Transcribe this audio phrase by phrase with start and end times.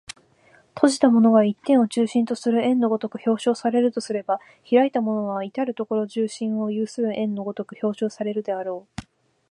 [0.73, 9.01] 閉じたものが一点を中心とする円の如く表象されるとすれば、開いたものは到る処中心を有する円の如く表象されるであろう。